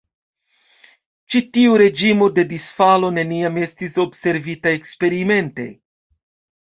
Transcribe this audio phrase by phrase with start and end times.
[1.33, 5.69] Ĉi tiu reĝimo de disfalo neniam estis observita eksperimente.